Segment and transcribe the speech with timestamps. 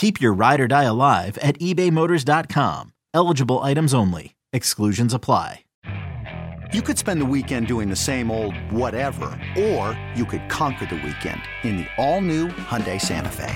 [0.00, 2.94] Keep your ride or die alive at ebaymotors.com.
[3.12, 4.34] Eligible items only.
[4.50, 5.66] Exclusions apply.
[6.72, 9.26] You could spend the weekend doing the same old whatever,
[9.58, 13.54] or you could conquer the weekend in the all-new Hyundai Santa Fe.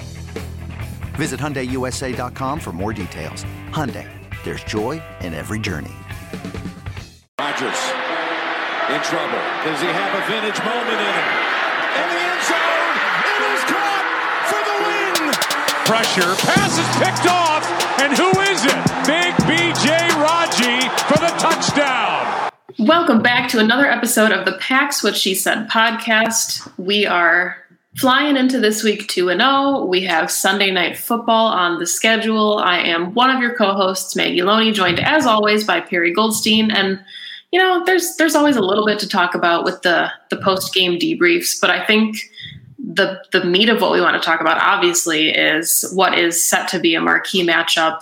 [1.14, 3.46] Visit HyundaiUSA.com for more details.
[3.70, 4.06] Hyundai,
[4.44, 5.94] there's joy in every journey.
[7.40, 7.80] Rodgers
[8.92, 9.40] in trouble.
[9.64, 11.43] Does he have a vintage moment in him?
[15.84, 17.62] Pressure, pass is picked off,
[18.00, 18.74] and who is it?
[19.06, 22.50] Big BJ Raji for the touchdown.
[22.78, 26.72] Welcome back to another episode of the Packs What She Said podcast.
[26.78, 27.58] We are
[27.96, 29.84] flying into this week 2 and 0.
[29.84, 32.56] We have Sunday night football on the schedule.
[32.56, 36.98] I am one of your co-hosts, Maggie Loney, joined as always by Perri Goldstein and
[37.52, 40.98] you know, there's there's always a little bit to talk about with the the post-game
[40.98, 42.16] debriefs, but I think
[42.94, 46.68] the the meat of what we want to talk about obviously is what is set
[46.68, 48.00] to be a marquee matchup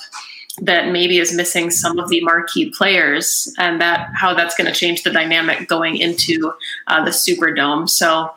[0.61, 4.79] that maybe is missing some of the marquee players and that how that's going to
[4.79, 6.53] change the dynamic going into
[6.89, 7.89] uh, the superdome.
[7.89, 8.31] So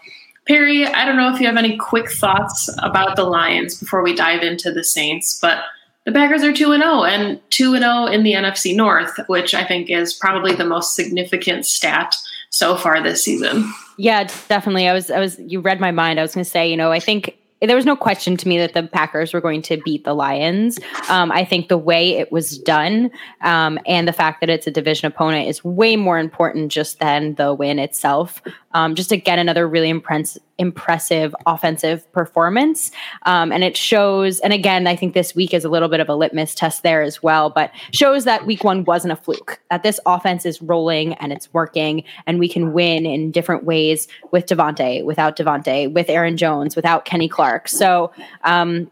[0.45, 4.16] perri i don't know if you have any quick thoughts about the lions before we
[4.16, 5.64] dive into the saints but
[6.05, 10.54] the packers are 2-0 and 2-0 in the nfc north which i think is probably
[10.54, 12.15] the most significant stat
[12.49, 16.22] so far this season yeah definitely i was i was you read my mind i
[16.22, 18.73] was going to say you know i think there was no question to me that
[18.73, 20.78] the Packers were going to beat the Lions.
[21.10, 23.11] Um, I think the way it was done
[23.42, 27.36] um, and the fact that it's a division opponent is way more important just than
[27.36, 28.42] the win itself.
[28.75, 32.91] Um, just again, another really impress- impressive offensive performance.
[33.23, 36.09] Um, and it shows, and again, I think this week is a little bit of
[36.09, 39.83] a litmus test there as well, but shows that week one wasn't a fluke, that
[39.83, 44.45] this offense is rolling and it's working, and we can win in different ways with
[44.45, 47.69] Davante, without Davante, with Aaron Jones, without Kenny Clark.
[47.69, 48.11] So,
[48.43, 48.91] um,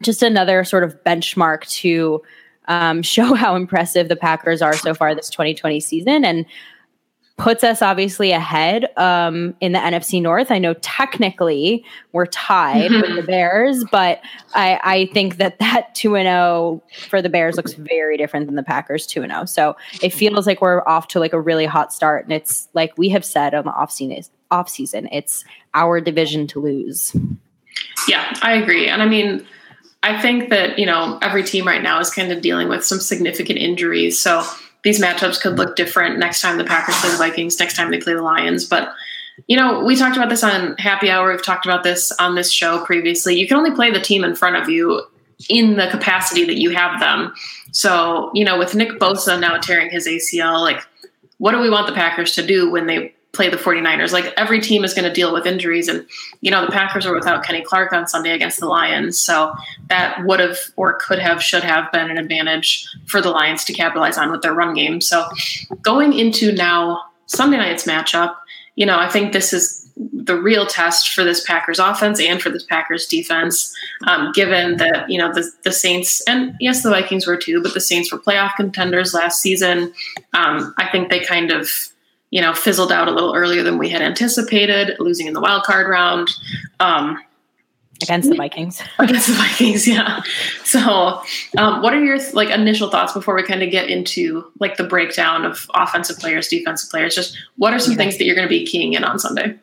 [0.00, 2.22] just another sort of benchmark to
[2.68, 6.24] um, show how impressive the Packers are so far this 2020 season.
[6.24, 6.46] And
[7.36, 10.52] puts us obviously ahead um, in the NFC North.
[10.52, 13.00] I know technically we're tied mm-hmm.
[13.00, 14.20] with the Bears, but
[14.54, 18.54] I, I think that that 2 and 0 for the Bears looks very different than
[18.54, 19.46] the Packers 2 and 0.
[19.46, 22.24] So it feels like we're off to like a really hot start.
[22.24, 25.44] And it's like we have said on the off season, off season it's
[25.74, 27.16] our division to lose.
[28.06, 28.88] Yeah, I agree.
[28.88, 29.44] And I mean,
[30.04, 33.00] I think that, you know, every team right now is kind of dealing with some
[33.00, 34.20] significant injuries.
[34.20, 34.44] So
[34.84, 37.98] these matchups could look different next time the Packers play the Vikings, next time they
[37.98, 38.64] play the Lions.
[38.64, 38.92] But
[39.48, 41.32] you know, we talked about this on Happy Hour.
[41.32, 43.34] We've talked about this on this show previously.
[43.34, 45.02] You can only play the team in front of you
[45.48, 47.34] in the capacity that you have them.
[47.72, 50.80] So, you know, with Nick Bosa now tearing his ACL, like,
[51.38, 54.12] what do we want the Packers to do when they play the 49ers.
[54.12, 55.88] Like every team is going to deal with injuries.
[55.88, 56.06] And,
[56.40, 59.20] you know, the Packers were without Kenny Clark on Sunday against the Lions.
[59.20, 59.52] So
[59.88, 63.72] that would have or could have, should have been an advantage for the Lions to
[63.72, 65.00] capitalize on with their run game.
[65.00, 65.26] So
[65.82, 68.36] going into now Sunday night's matchup,
[68.76, 72.50] you know, I think this is the real test for this Packers offense and for
[72.50, 73.72] this Packers defense,
[74.06, 77.74] um, given that, you know, the, the Saints and yes, the Vikings were too, but
[77.74, 79.92] the Saints were playoff contenders last season.
[80.32, 81.68] Um, I think they kind of,
[82.34, 85.62] you know, fizzled out a little earlier than we had anticipated, losing in the wild
[85.62, 86.28] card round.
[86.80, 87.22] Um,
[88.02, 88.82] against the Vikings.
[88.98, 90.20] Against the Vikings, yeah.
[90.64, 91.22] So,
[91.56, 94.82] um, what are your like initial thoughts before we kind of get into like the
[94.82, 97.14] breakdown of offensive players, defensive players?
[97.14, 99.56] Just what are some things that you're going to be keying in on Sunday?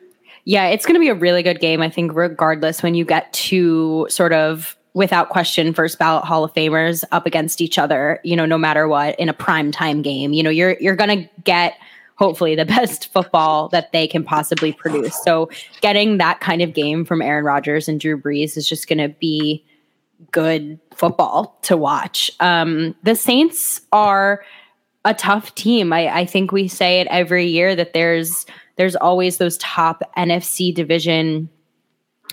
[0.46, 1.82] Yeah, it's going to be a really good game.
[1.82, 6.54] I think, regardless, when you get to sort of without question first ballot hall of
[6.54, 10.34] famers up against each other you know no matter what in a prime time game
[10.34, 11.78] you know you're you're going to get
[12.22, 15.20] hopefully the best football that they can possibly produce.
[15.24, 18.98] So getting that kind of game from Aaron Rodgers and Drew Brees is just going
[18.98, 19.64] to be
[20.30, 22.30] good football to watch.
[22.38, 24.44] Um, the Saints are
[25.04, 25.92] a tough team.
[25.92, 28.46] I, I think we say it every year that there's
[28.76, 31.50] there's always those top NFC division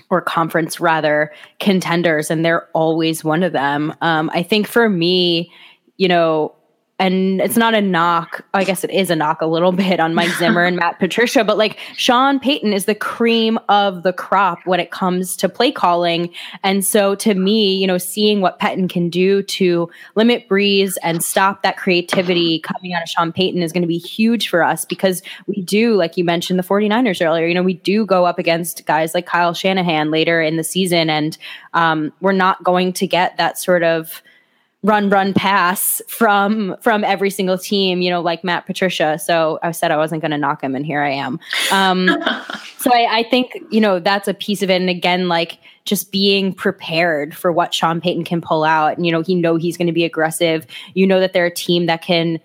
[0.08, 3.92] or conference rather contenders, and they're always one of them.
[4.00, 5.52] Um, I think for me,
[5.96, 6.54] you know,
[7.00, 8.44] and it's not a knock.
[8.52, 11.42] I guess it is a knock a little bit on Mike Zimmer and Matt Patricia,
[11.42, 15.72] but like Sean Payton is the cream of the crop when it comes to play
[15.72, 16.30] calling.
[16.62, 21.24] And so to me, you know, seeing what Pettine can do to limit Brees and
[21.24, 24.84] stop that creativity coming out of Sean Payton is going to be huge for us
[24.84, 28.38] because we do, like you mentioned, the 49ers earlier, you know, we do go up
[28.38, 31.38] against guys like Kyle Shanahan later in the season, and
[31.72, 34.22] um, we're not going to get that sort of
[34.82, 39.70] run run pass from from every single team you know like matt patricia so i
[39.70, 41.38] said i wasn't going to knock him and here i am
[41.70, 42.08] um,
[42.78, 46.10] so I, I think you know that's a piece of it and again like just
[46.10, 49.76] being prepared for what sean payton can pull out and you know he know he's
[49.76, 52.40] going to be aggressive you know that they're a team that can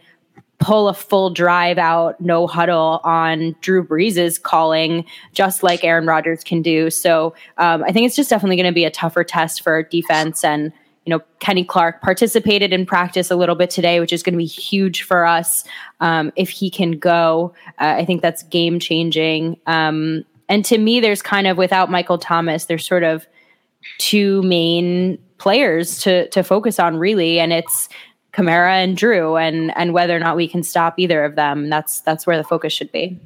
[0.57, 6.43] pull a full drive out, no huddle on Drew Brees' calling, just like Aaron Rodgers
[6.43, 6.89] can do.
[6.89, 10.43] So um, I think it's just definitely going to be a tougher test for defense.
[10.43, 10.71] And
[11.05, 14.37] you know, Kenny Clark participated in practice a little bit today, which is going to
[14.37, 15.63] be huge for us
[15.99, 17.53] um, if he can go.
[17.79, 19.59] Uh, I think that's game changing.
[19.67, 23.27] Um, and to me, there's kind of without Michael Thomas, there's sort of
[23.99, 27.89] two main players to to focus on really, and it's
[28.33, 31.69] Kamara and Drew, and and whether or not we can stop either of them.
[31.69, 33.19] That's that's where the focus should be.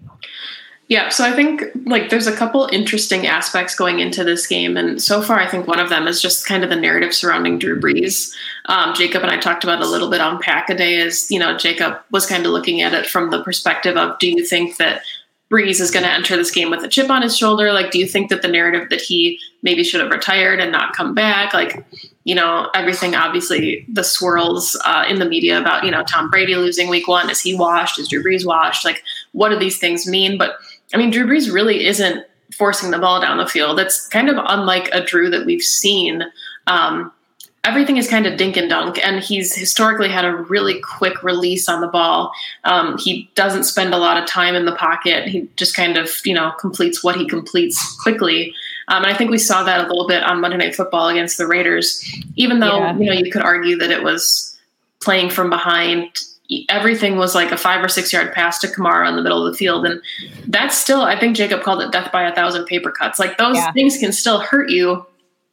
[0.89, 4.99] Yeah, so I think like there's a couple interesting aspects going into this game, and
[4.99, 7.79] so far I think one of them is just kind of the narrative surrounding Drew
[7.79, 8.33] Brees.
[8.65, 10.95] Um, Jacob and I talked about a little bit on Pack a Day.
[10.95, 14.31] Is you know Jacob was kind of looking at it from the perspective of Do
[14.31, 15.03] you think that
[15.51, 17.71] Brees is going to enter this game with a chip on his shoulder?
[17.71, 20.95] Like, do you think that the narrative that he maybe should have retired and not
[20.95, 21.83] come back, like,
[22.23, 26.55] you know, everything obviously the swirls uh, in the media about you know Tom Brady
[26.55, 27.99] losing Week One, is he washed?
[27.99, 28.83] Is Drew Brees washed?
[28.83, 29.03] Like,
[29.33, 30.37] what do these things mean?
[30.37, 30.57] But
[30.93, 32.25] I mean, Drew Brees really isn't
[32.57, 33.79] forcing the ball down the field.
[33.79, 36.23] It's kind of unlike a Drew that we've seen.
[36.67, 37.11] Um,
[37.63, 41.69] everything is kind of dink and dunk, and he's historically had a really quick release
[41.69, 42.31] on the ball.
[42.63, 45.27] Um, he doesn't spend a lot of time in the pocket.
[45.27, 48.53] He just kind of, you know, completes what he completes quickly.
[48.87, 51.37] Um, and I think we saw that a little bit on Monday Night Football against
[51.37, 52.03] the Raiders,
[52.35, 52.97] even though, yeah.
[52.97, 54.57] you know, you could argue that it was
[55.01, 56.17] playing from behind
[56.69, 59.51] everything was like a five or six yard pass to Kamara in the middle of
[59.51, 59.85] the field.
[59.85, 60.01] And
[60.47, 63.19] that's still, I think Jacob called it death by a thousand paper cuts.
[63.19, 63.71] Like those yeah.
[63.71, 65.05] things can still hurt you.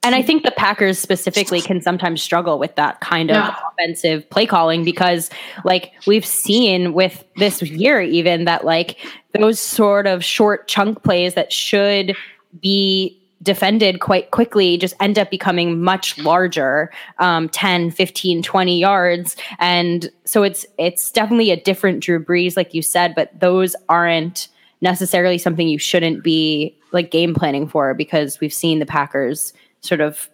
[0.02, 3.56] And I think the Packers specifically can sometimes struggle with that kind of yeah.
[3.72, 5.31] offensive play calling because,
[5.64, 8.98] like, we've seen with this year, even that, like,
[9.37, 12.14] those sort of short chunk plays that should
[12.60, 19.37] be defended quite quickly just end up becoming much larger um, 10 15 20 yards.
[19.58, 24.48] And so it's it's definitely a different drew brees like you said but those aren't
[24.82, 30.02] necessarily something you shouldn't be like game planning for because we've seen the packers sort
[30.02, 30.28] of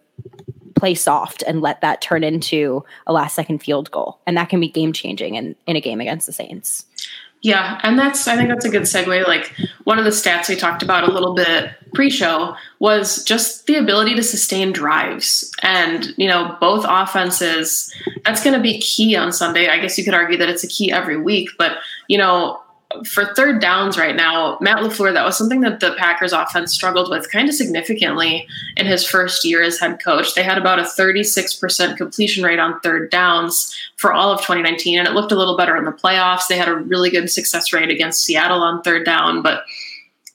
[0.74, 4.18] play soft and let that turn into a last second field goal.
[4.26, 6.86] And that can be game changing in, in a game against the saints
[7.42, 9.26] yeah, and that's I think that's a good segue.
[9.26, 9.52] Like
[9.82, 14.14] one of the stats we talked about a little bit pre-show was just the ability
[14.14, 15.50] to sustain drives.
[15.62, 17.92] And, you know, both offenses,
[18.24, 19.68] that's going to be key on Sunday.
[19.68, 21.78] I guess you could argue that it's a key every week, but
[22.08, 22.61] you know,
[23.04, 27.10] for third downs right now, Matt LaFleur, that was something that the Packers offense struggled
[27.10, 30.34] with kind of significantly in his first year as head coach.
[30.34, 35.08] They had about a 36% completion rate on third downs for all of 2019, and
[35.08, 36.48] it looked a little better in the playoffs.
[36.48, 39.64] They had a really good success rate against Seattle on third down, but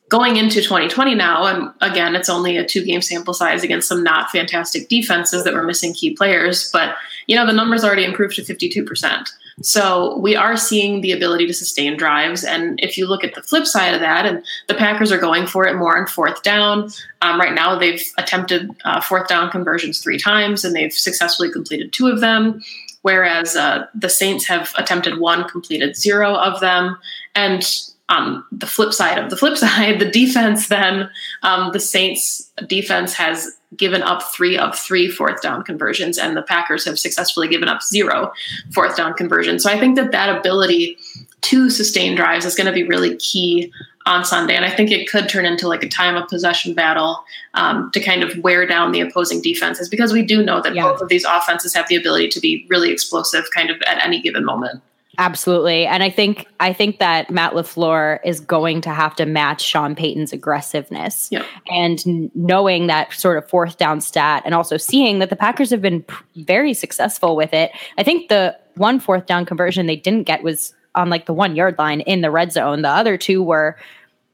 [0.09, 4.03] going into 2020 now, and again, it's only a two game sample size against some
[4.03, 6.95] not fantastic defenses that were missing key players, but
[7.27, 9.29] you know, the numbers already improved to 52%.
[9.63, 12.43] So we are seeing the ability to sustain drives.
[12.43, 15.47] And if you look at the flip side of that, and the Packers are going
[15.47, 16.91] for it more on fourth down.
[17.21, 21.91] Um, right now, they've attempted uh, fourth down conversions three times, and they've successfully completed
[21.91, 22.61] two of them.
[23.01, 26.97] Whereas uh, the Saints have attempted one, completed zero of them.
[27.33, 27.63] And
[28.09, 31.09] on the flip side of the flip side, the defense then,
[31.43, 36.41] um, the Saints defense has given up three of three fourth down conversions, and the
[36.41, 38.31] Packers have successfully given up zero
[38.73, 39.63] fourth down conversions.
[39.63, 40.97] So I think that that ability
[41.41, 43.71] to sustain drives is going to be really key
[44.07, 44.55] on Sunday.
[44.55, 47.23] And I think it could turn into like a time of possession battle
[47.55, 50.83] um, to kind of wear down the opposing defenses because we do know that yeah.
[50.83, 54.21] both of these offenses have the ability to be really explosive kind of at any
[54.21, 54.81] given moment.
[55.19, 55.87] Absolutely.
[55.87, 59.95] And I think I think that Matt LaFleur is going to have to match Sean
[59.95, 61.29] Payton's aggressiveness.
[61.31, 61.45] Yep.
[61.69, 65.81] And knowing that sort of fourth down stat and also seeing that the Packers have
[65.81, 66.05] been
[66.35, 67.71] very successful with it.
[67.97, 71.55] I think the one fourth down conversion they didn't get was on like the one
[71.55, 72.83] yard line in the red zone.
[72.83, 73.75] The other two were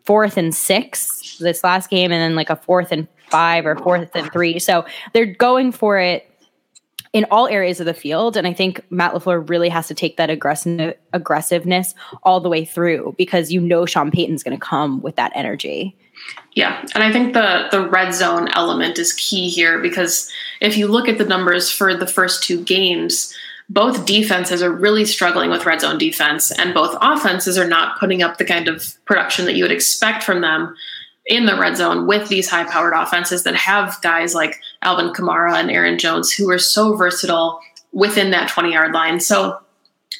[0.04, 4.14] fourth and six this last game, and then like a fourth and five or fourth
[4.16, 4.60] and three.
[4.60, 6.30] So they're going for it
[7.14, 8.36] in all areas of the field.
[8.36, 11.94] And I think Matt LaFleur really has to take that aggressive aggressiveness
[12.24, 15.96] all the way through because you know Sean Payton's going to come with that energy.
[16.54, 20.88] Yeah, and I think the the red zone element is key here because if you
[20.88, 23.34] look at the numbers for the first two games,
[23.70, 28.22] both defenses are really struggling with red zone defense, and both offenses are not putting
[28.22, 30.76] up the kind of production that you would expect from them
[31.26, 35.56] in the red zone with these high powered offenses that have guys like Alvin Kamara
[35.56, 37.60] and Aaron Jones who are so versatile
[37.92, 39.20] within that 20 yard line.
[39.20, 39.60] So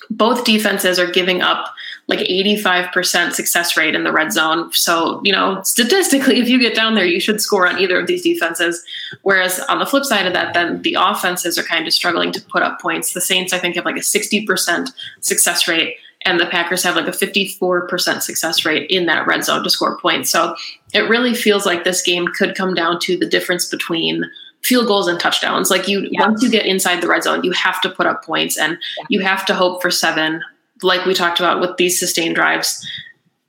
[0.10, 1.74] both defenses are giving up
[2.08, 4.72] like 85% success rate in the red zone.
[4.74, 8.08] So, you know, statistically, if you get down there, you should score on either of
[8.08, 8.84] these defenses.
[9.22, 12.42] Whereas on the flip side of that, then the offenses are kind of struggling to
[12.42, 13.14] put up points.
[13.14, 14.90] The Saints, I think, have like a 60%
[15.22, 19.64] success rate, and the Packers have like a 54% success rate in that red zone
[19.64, 20.30] to score points.
[20.30, 20.56] So
[20.94, 24.26] it really feels like this game could come down to the difference between
[24.64, 25.70] field goals and touchdowns.
[25.70, 26.28] Like you, yeah.
[26.28, 29.06] once you get inside the red zone, you have to put up points and yeah.
[29.10, 30.42] you have to hope for seven.
[30.82, 32.86] Like we talked about with these sustained drives,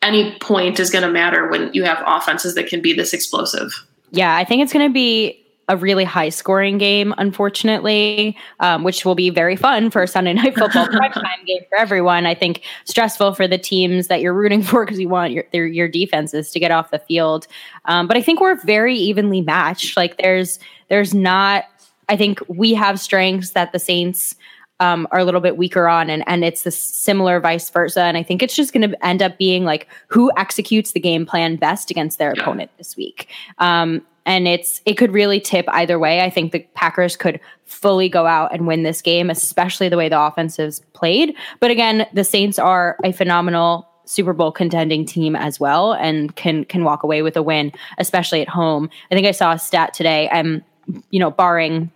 [0.03, 3.73] any point is going to matter when you have offenses that can be this explosive.
[4.11, 9.05] Yeah, I think it's going to be a really high scoring game, unfortunately, um, which
[9.05, 12.27] will be very fun for a Sunday night football primetime game for everyone.
[12.27, 15.89] I think stressful for the teams that you're rooting for because you want your your
[15.89, 17.47] defenses to get off the field.
[17.87, 19.97] Um, but I think we're very evenly matched.
[19.97, 21.65] Like there's there's not.
[22.09, 24.37] I think we have strengths that the Saints.
[24.81, 28.03] Um, are a little bit weaker on, and and it's the similar vice versa.
[28.03, 31.25] And I think it's just going to end up being like who executes the game
[31.25, 32.43] plan best against their yeah.
[32.43, 33.29] opponent this week.
[33.59, 36.21] Um, and it's it could really tip either way.
[36.21, 40.09] I think the Packers could fully go out and win this game, especially the way
[40.09, 41.35] the offensives played.
[41.61, 46.65] But again, the Saints are a phenomenal Super Bowl contending team as well and can
[46.65, 48.91] can walk away with a win, especially at home.
[49.11, 50.29] I think I saw a stat today.
[50.29, 50.63] Um,
[51.11, 51.91] you know, barring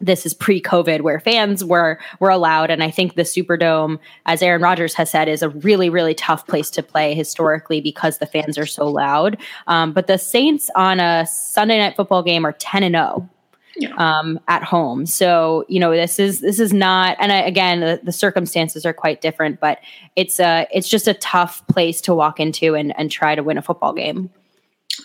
[0.00, 2.70] this is pre-COVID where fans were were allowed.
[2.70, 6.46] And I think the Superdome, as Aaron Rodgers has said, is a really, really tough
[6.46, 9.36] place to play historically because the fans are so loud.
[9.66, 13.28] Um, but the Saints on a Sunday night football game are 10 and 0.
[13.76, 13.94] Yeah.
[13.96, 18.00] Um, at home, so you know this is this is not, and I, again the,
[18.02, 19.78] the, circumstances are quite different, but
[20.16, 23.56] it's a it's just a tough place to walk into and and try to win
[23.56, 24.28] a football game.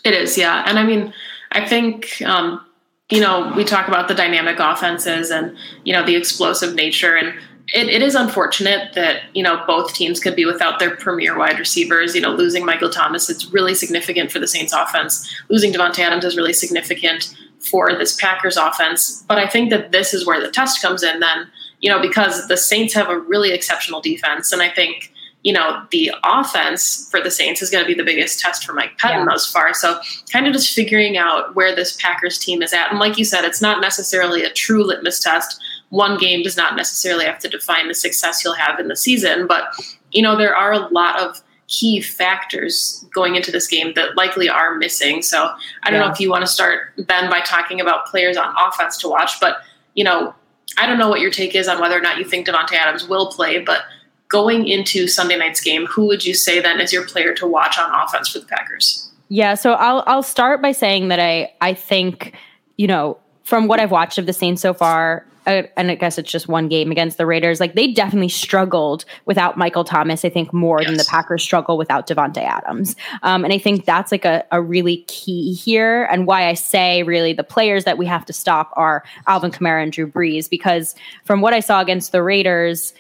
[0.03, 1.13] It is, yeah, and I mean,
[1.51, 2.59] I think um,
[3.09, 7.15] you know, we talk about the dynamic offenses and, you know, the explosive nature.
[7.15, 7.37] And
[7.73, 11.59] it, it is unfortunate that, you know, both teams could be without their premier wide
[11.59, 12.15] receivers.
[12.15, 15.31] You know, losing Michael Thomas, it's really significant for the Saints offense.
[15.49, 19.23] Losing Davante Adams is really significant for this Packers offense.
[19.27, 21.47] But I think that this is where the test comes in then,
[21.81, 24.51] you know, because the Saints have a really exceptional defense.
[24.51, 25.11] And I think,
[25.45, 28.73] you know, the offense for the Saints is going to be the biggest test for
[28.73, 29.25] Mike Pettine yeah.
[29.25, 29.75] thus far.
[29.75, 29.99] So,
[30.31, 32.89] kind of just figuring out where this Packers team is at.
[32.89, 35.61] And like you said, it's not necessarily a true litmus test.
[35.89, 39.45] One game does not necessarily have to define the success you'll have in the season.
[39.45, 39.65] But,
[40.11, 44.49] you know, there are a lot of key factors going into this game that likely
[44.49, 45.21] are missing.
[45.21, 45.51] So,
[45.83, 46.07] I don't yeah.
[46.07, 49.39] know if you want to start, Ben, by talking about players on offense to watch.
[49.39, 49.57] But,
[49.93, 50.33] you know,
[50.79, 53.07] I don't know what your take is on whether or not you think Davante Adams
[53.07, 53.83] will play, but
[54.29, 57.77] going into Sunday night's game, who would you say then is your player to watch
[57.77, 59.09] on offense for the Packers?
[59.29, 62.35] Yeah, so I'll I'll start by saying that I I think
[62.77, 66.17] you know from what I've watched of the Saints so far, uh, and I guess
[66.17, 67.59] it's just one game against the Raiders.
[67.59, 70.23] Like they definitely struggled without Michael Thomas.
[70.25, 70.89] I think more yes.
[70.89, 72.95] than the Packers struggle without Davante Adams.
[73.23, 77.01] Um, and I think that's like a, a really key here, and why I say
[77.03, 80.93] really the players that we have to stop are Alvin Kamara and Drew Brees because
[81.23, 82.93] from what I saw against the Raiders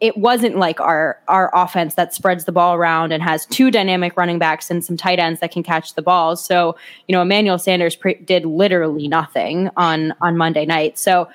[0.00, 4.16] it wasn't like our our offense that spreads the ball around and has two dynamic
[4.16, 6.36] running backs and some tight ends that can catch the ball.
[6.36, 6.76] So
[7.06, 10.98] you know, Emmanuel Sanders pre- did literally nothing on on Monday night.
[10.98, 11.28] So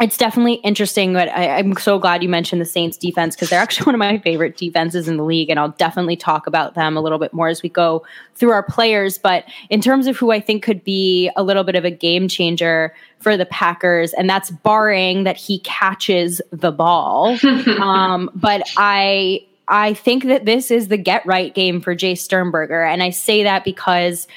[0.00, 1.12] it's definitely interesting.
[1.12, 3.98] But I, am so glad you mentioned the Saints defense because they're actually one of
[3.98, 7.32] my favorite defenses in the league, and I'll definitely talk about them a little bit
[7.32, 9.18] more as we go through our players.
[9.18, 12.28] But in terms of who I think could be a little bit of a game
[12.28, 17.36] changer for the Packers, and that's barring that he catches the ball.
[17.80, 22.84] um, but I I think that this is the get right game for Jace Sternberger,
[22.84, 24.28] and I say that because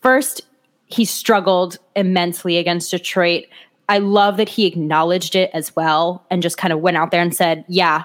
[0.00, 0.42] first
[0.86, 3.46] he struggled immensely against Detroit
[3.92, 7.20] I love that he acknowledged it as well and just kind of went out there
[7.20, 8.04] and said, yeah,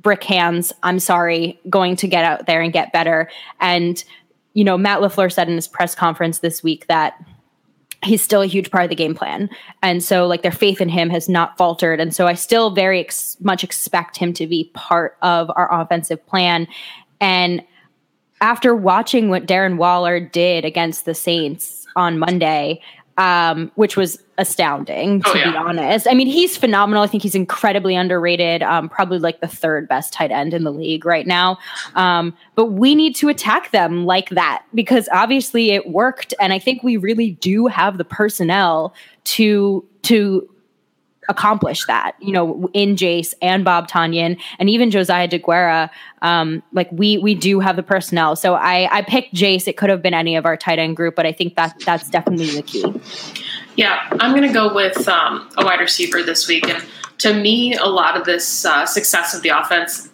[0.00, 0.72] brick hands.
[0.82, 3.30] I'm sorry, going to get out there and get better.
[3.60, 4.02] And,
[4.54, 7.24] you know, Matt LaFleur said in his press conference this week that
[8.02, 9.48] he's still a huge part of the game plan.
[9.80, 12.00] And so like their faith in him has not faltered.
[12.00, 16.26] And so I still very ex- much expect him to be part of our offensive
[16.26, 16.66] plan.
[17.20, 17.62] And
[18.40, 22.82] after watching what Darren Waller did against the Saints on Monday,
[23.18, 25.50] um, which was astounding to oh, yeah.
[25.50, 26.06] be honest.
[26.08, 27.02] I mean, he's phenomenal.
[27.02, 28.62] I think he's incredibly underrated.
[28.62, 31.58] Um, probably like the third best tight end in the league right now.
[31.94, 36.58] Um, but we need to attack them like that because obviously it worked, and I
[36.58, 40.48] think we really do have the personnel to to
[41.28, 45.90] accomplish that, you know, in Jace and Bob Tonyan and even Josiah Deguara.
[46.20, 48.36] Um, like we we do have the personnel.
[48.36, 49.68] So I I picked Jace.
[49.68, 52.08] It could have been any of our tight end group, but I think that that's
[52.10, 52.84] definitely the key.
[53.76, 56.84] Yeah, I'm to go with um, a wide receiver this week, and
[57.18, 60.10] to me, a lot of this uh, success of the offense,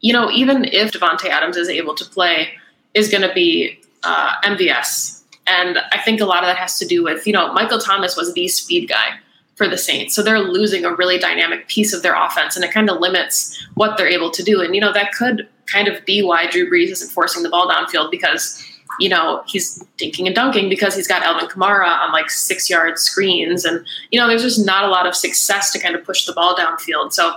[0.00, 2.48] you know, even if Davante Adams is able to play,
[2.94, 5.22] is to be uh, MVS.
[5.46, 8.16] And I think a lot of that has to do with, you know, Michael Thomas
[8.16, 9.18] was the speed guy
[9.54, 10.14] for the Saints.
[10.14, 13.64] So they're losing a really dynamic piece of their offense, and it kind of limits
[13.74, 14.60] what they're able to do.
[14.60, 17.68] And, you know, that could kind of be why Drew Brees isn't forcing the ball
[17.68, 18.62] downfield because,
[18.98, 22.98] you know, he's dinking and dunking because he's got Alvin Kamara on like six yard
[22.98, 23.64] screens.
[23.64, 26.32] And, you know, there's just not a lot of success to kind of push the
[26.32, 27.12] ball downfield.
[27.12, 27.34] So,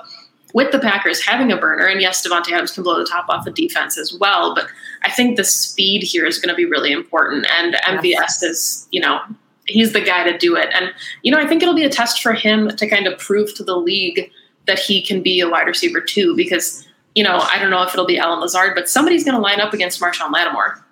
[0.54, 3.44] with the Packers having a burner, and yes, Davante Adams can blow the top off
[3.44, 4.68] the defense as well, but
[5.04, 7.46] I think the speed here is going to be really important.
[7.60, 9.20] And MVS is, you know,
[9.68, 10.70] he's the guy to do it.
[10.74, 10.92] And,
[11.22, 13.64] you know, I think it'll be a test for him to kind of prove to
[13.64, 14.32] the league
[14.68, 17.94] that he can be a wide receiver too, because, you know, I don't know if
[17.94, 20.84] it'll be Allen Lazard, but somebody's going to line up against Marshon Lattimore,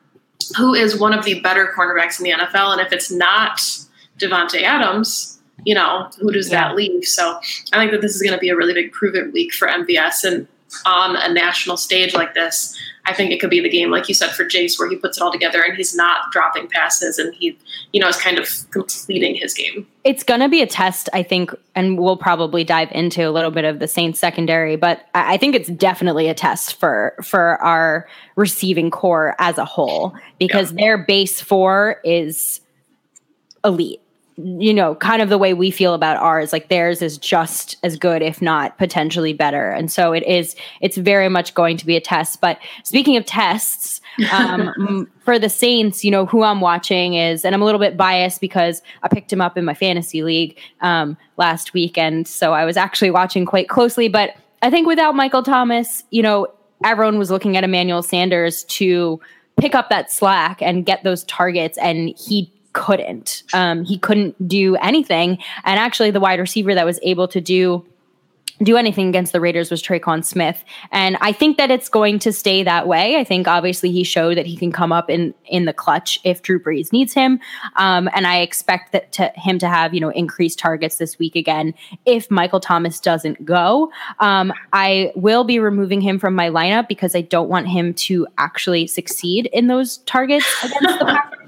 [0.57, 2.73] who is one of the better cornerbacks in the NFL.
[2.73, 3.59] And if it's not
[4.19, 6.67] Davante Adams, you know, who does yeah.
[6.67, 7.05] that leave?
[7.05, 7.39] So
[7.71, 9.67] I think that this is going to be a really big prove it week for
[9.67, 10.23] MVS.
[10.23, 10.47] And
[10.85, 14.15] on a national stage like this, I think it could be the game, like you
[14.15, 17.33] said, for Jace, where he puts it all together and he's not dropping passes and
[17.35, 17.57] he,
[17.91, 19.85] you know, is kind of completing his game.
[20.05, 23.51] It's going to be a test, I think, and we'll probably dive into a little
[23.51, 28.07] bit of the Saints secondary, but I think it's definitely a test for for our
[28.35, 30.77] receiving corps as a whole because yeah.
[30.77, 32.61] their base four is
[33.65, 34.02] elite
[34.37, 37.97] you know, kind of the way we feel about ours, like theirs is just as
[37.97, 39.69] good, if not potentially better.
[39.69, 42.41] And so it is, it's very much going to be a test.
[42.41, 47.53] But speaking of tests, um, for the Saints, you know, who I'm watching is, and
[47.53, 51.15] I'm a little bit biased because I picked him up in my fantasy league um,
[51.37, 52.27] last weekend.
[52.27, 54.07] So I was actually watching quite closely.
[54.07, 56.47] But I think without Michael Thomas, you know,
[56.83, 59.19] everyone was looking at Emmanuel Sanders to
[59.57, 61.77] pick up that slack and get those targets.
[61.77, 63.43] And he couldn't.
[63.53, 65.37] Um, he couldn't do anything.
[65.63, 67.85] And actually, the wide receiver that was able to do
[68.61, 70.63] do anything against the Raiders was Tre'Quan Smith.
[70.91, 73.17] And I think that it's going to stay that way.
[73.17, 76.41] I think obviously he showed that he can come up in in the clutch if
[76.41, 77.39] Drew Brees needs him.
[77.75, 81.35] Um, and I expect that to him to have, you know, increased targets this week
[81.35, 81.73] again
[82.05, 83.91] if Michael Thomas doesn't go.
[84.19, 88.27] Um, I will be removing him from my lineup because I don't want him to
[88.37, 91.42] actually succeed in those targets against the Packers.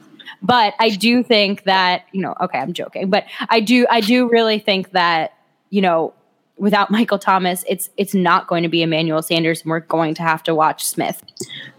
[0.45, 4.29] But I do think that, you know, okay, I'm joking, but I do I do
[4.29, 5.33] really think that,
[5.71, 6.13] you know,
[6.57, 10.21] without Michael Thomas, it's it's not going to be Emmanuel Sanders and we're going to
[10.21, 11.23] have to watch Smith.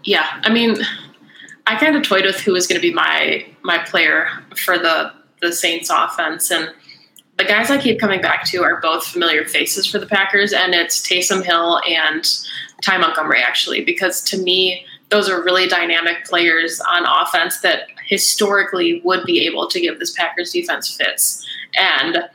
[0.03, 0.27] Yeah.
[0.43, 0.75] I mean,
[1.65, 4.27] I kind of toyed with who was going to be my my player
[4.57, 6.73] for the the Saints offense and
[7.37, 10.73] the guys I keep coming back to are both familiar faces for the Packers, and
[10.73, 12.27] it's Taysom Hill and
[12.81, 19.01] Ty Montgomery, actually, because to me, those are really dynamic players on offense that historically
[19.03, 21.45] would be able to give this Packers defense fits.
[21.75, 22.29] And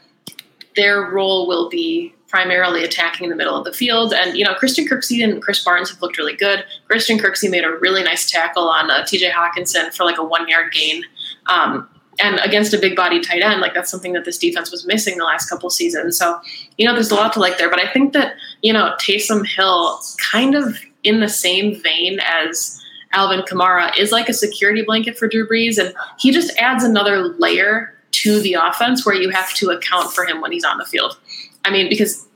[0.77, 4.15] their role will be primarily attacking in the middle of the field.
[4.15, 6.65] And, you know, Christian Kirksey and Krys Barnes have looked really good.
[6.87, 10.49] Christian Kirksey made a really nice tackle on uh, TJ Hockenson for like a one
[10.49, 11.05] yard gain.
[11.47, 11.89] Um,
[12.23, 15.19] and against a big body tight end, like that's something that this defense was missing
[15.19, 16.19] the last couple seasons.
[16.19, 16.41] So,
[16.79, 17.71] you know, there's a lot to like there.
[17.71, 20.01] But I think that, you know, Taysom Hill
[20.33, 22.82] kind of in the same vein as
[23.13, 27.29] Alvin Kamara is like a security blanket for Drew Brees, and he just adds another
[27.39, 30.85] layer to the offense where you have to account for him when he's on the
[30.85, 31.19] field.
[31.65, 32.27] I mean, because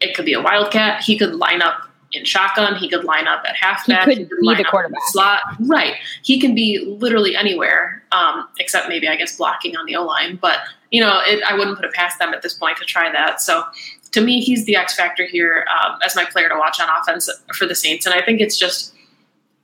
[0.00, 3.44] it could be a wildcat, he could line up in shotgun, he could line up
[3.46, 5.42] at halfback, he could, he could be the quarterback slot.
[5.60, 10.04] Right, he can be literally anywhere, um, except maybe I guess blocking on the O
[10.04, 10.36] line.
[10.36, 13.10] But you know, it, I wouldn't put it past them at this point to try
[13.10, 13.40] that.
[13.40, 13.64] So
[14.12, 17.28] to me, he's the X factor here um, as my player to watch on offense
[17.56, 18.94] for the Saints, and I think it's just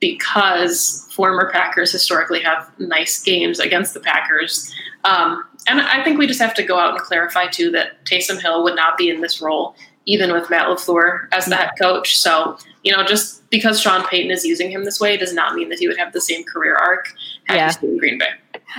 [0.02, 4.74] because former Packers historically have nice games against the Packers.
[5.04, 8.42] Um, and I think we just have to go out and clarify too that Taysom
[8.42, 12.18] Hill would not be in this role even with Matt LaFleur as the head coach.
[12.18, 15.68] So, you know, just because Sean Payton is using him this way does not mean
[15.68, 17.72] that he would have the same career arc had yeah.
[17.80, 18.30] he in Green Bay.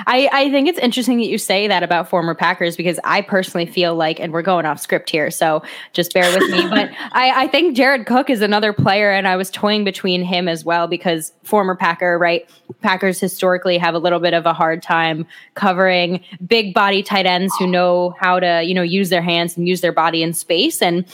[0.06, 3.66] I, I think it's interesting that you say that about former Packers because I personally
[3.66, 6.68] feel like, and we're going off script here, so just bear with me.
[6.68, 10.48] but I, I think Jared Cook is another player, and I was toying between him
[10.48, 12.50] as well because former Packer, right?
[12.82, 17.54] Packers historically have a little bit of a hard time covering big body tight ends
[17.58, 20.82] who know how to, you know, use their hands and use their body in space.
[20.82, 21.06] And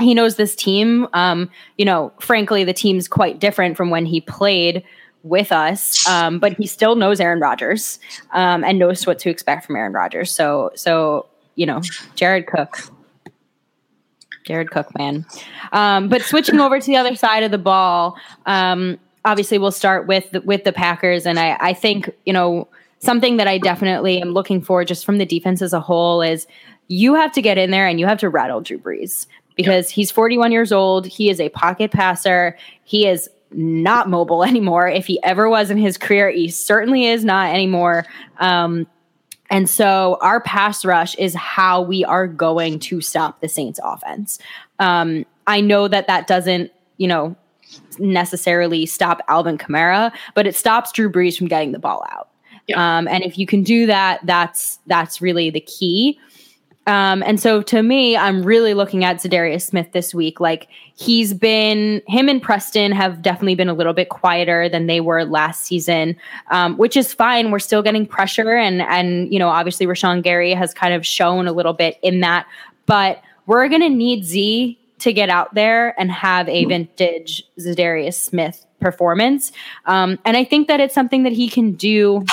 [0.00, 1.08] he knows this team.
[1.12, 4.84] Um, you know, frankly, the team's quite different from when he played
[5.22, 7.98] with us, um, but he still knows Aaron Rodgers
[8.32, 10.30] um, and knows what to expect from Aaron Rodgers.
[10.30, 11.80] So, so you know,
[12.14, 12.78] Jared Cook,
[14.44, 15.26] Jared Cook, man.
[15.72, 20.06] Um, but switching over to the other side of the ball, um, obviously, we'll start
[20.06, 22.68] with the, with the Packers, and I, I think you know
[23.00, 26.46] something that I definitely am looking for just from the defense as a whole is
[26.88, 29.26] you have to get in there and you have to rattle Drew Brees
[29.56, 31.06] because he's 41 years old.
[31.06, 32.56] He is a pocket passer.
[32.84, 34.88] He is not mobile anymore.
[34.88, 38.04] If he ever was in his career, he certainly is not anymore.
[38.38, 38.86] Um,
[39.50, 44.38] and so our pass rush is how we are going to stop the Saints offense.
[44.78, 47.34] Um, I know that that doesn't, you know,
[47.98, 52.28] necessarily stop Alvin Kamara, but it stops Drew Brees from getting the ball out.
[52.66, 52.98] Yeah.
[52.98, 56.18] Um, and if you can do that, that's that's really the key.
[56.88, 60.40] Um, and so to me, I'm really looking at Za'Darius Smith this week.
[60.40, 65.02] Like he's been, him and Preston have definitely been a little bit quieter than they
[65.02, 66.16] were last season,
[66.50, 67.50] um, which is fine.
[67.50, 71.46] We're still getting pressure, and and you know, obviously Rashan Gary has kind of shown
[71.46, 72.46] a little bit in that,
[72.86, 78.64] but we're gonna need Z to get out there and have a vintage Za'Darius Smith
[78.80, 79.52] performance.
[79.84, 82.24] Um, and I think that it's something that he can do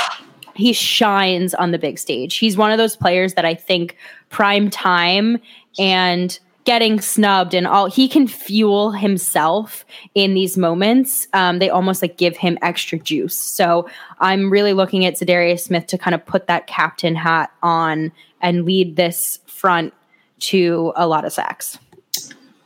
[0.56, 2.38] he shines on the big stage.
[2.38, 3.98] He's one of those players that I think
[4.30, 5.38] prime time
[5.78, 11.28] and getting snubbed and all he can fuel himself in these moments.
[11.34, 13.38] Um, they almost like give him extra juice.
[13.38, 13.88] So
[14.20, 18.66] i'm really looking at Za'Darius smith to kind of put that captain hat on and
[18.66, 19.94] lead this front
[20.40, 21.78] to a lot of sacks.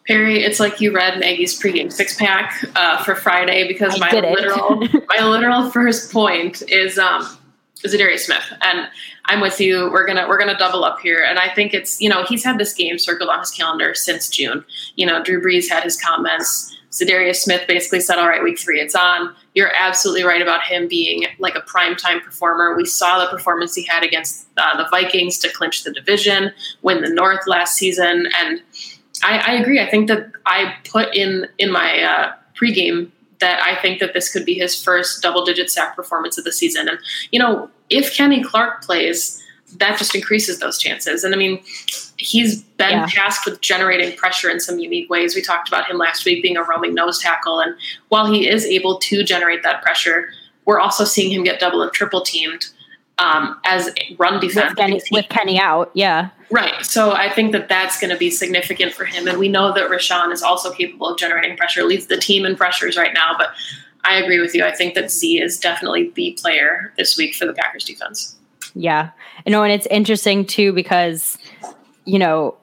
[0.08, 4.12] Perri, it's like you read Maggie's pregame six pack uh, for Friday because I my
[4.12, 7.38] literal my literal first point is um,
[7.83, 8.89] Za'Darius Smith, and
[9.25, 9.89] I'm with you.
[9.91, 12.57] We're gonna we're gonna double up here, and I think it's you know he's had
[12.57, 14.65] this game circled on his calendar since June.
[14.95, 16.75] You know, Drew Brees had his comments.
[16.91, 20.87] Za'Darius Smith basically said, "All right, week three, it's on." You're absolutely right about him
[20.87, 22.75] being like a prime time performer.
[22.75, 27.01] We saw the performance he had against uh, the Vikings to clinch the division, win
[27.01, 28.61] the North last season, and
[29.23, 29.79] I, I agree.
[29.79, 34.32] I think that I put in in my uh, pregame that I think that this
[34.32, 36.89] could be his first double digit sack performance of the season.
[36.89, 36.99] And,
[37.32, 39.41] you know, if Kenny Clark plays,
[39.78, 41.23] that just increases those chances.
[41.23, 41.62] And I mean,
[42.17, 43.06] he's been yeah.
[43.08, 45.36] tasked with generating pressure in some unique ways.
[45.36, 47.60] We talked about him last week being a roaming nose tackle.
[47.60, 47.75] And
[48.10, 50.30] while he is able to generate that pressure,
[50.65, 52.67] we're also seeing him get double and triple teamed
[53.19, 54.71] um, as run defense.
[54.71, 56.29] With Kenny, with Kenny out, yeah.
[56.49, 56.84] Right.
[56.86, 59.27] So I think that that's going to be significant for him.
[59.27, 62.55] And we know that Rashan is also capable of generating pressure, leads the team in
[62.55, 63.36] pressures right now.
[63.38, 63.49] But
[64.03, 64.63] I agree with you.
[64.63, 68.36] I think that Z is definitely the player this week for the Packers defense.
[68.73, 69.12] Yeah.
[69.45, 71.38] You know, and it's interesting too because,
[72.05, 72.55] you know,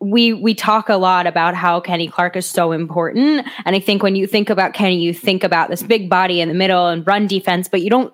[0.00, 3.46] we we talk a lot about how Kenny Clark is so important.
[3.64, 6.48] And I think when you think about Kenny, you think about this big body in
[6.48, 8.12] the middle and run defense, but you don't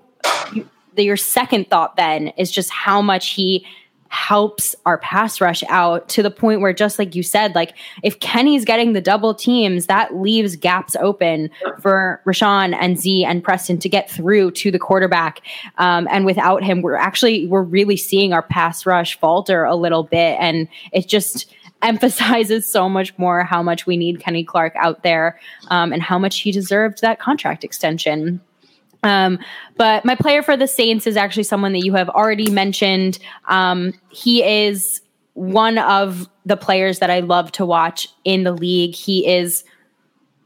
[1.03, 3.67] your second thought then is just how much he
[4.15, 8.21] helps our pass rush out to the point where just like you said like if
[8.21, 13.79] Kenny's getting the double teams that leaves gaps open for Rashan and Z and Preston
[13.79, 15.41] to get through to the quarterback
[15.79, 20.05] um, and without him we're actually we're really seeing our pass rush falter a little
[20.05, 21.53] bit and it just
[21.83, 26.21] emphasizes so much more how much we need Kenny Clark out there um, and how
[26.21, 28.41] much he deserved that contract extension.
[29.05, 29.39] Um,
[29.77, 33.19] but my player for the Saints is actually someone that you have already mentioned.
[33.49, 35.01] Um, he is
[35.35, 38.95] one of the players that I love to watch in the league.
[38.95, 39.63] He is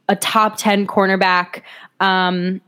[0.09, 1.62] a top 10 cornerback.
[2.01, 2.61] Um,